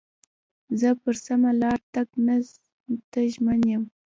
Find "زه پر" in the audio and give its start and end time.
0.79-1.15